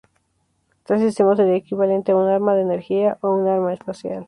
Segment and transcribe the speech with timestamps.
[0.83, 4.19] Tal sistema sería equivalente a un arma de energía o un arma espacial.